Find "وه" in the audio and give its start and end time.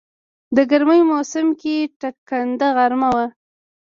3.15-3.25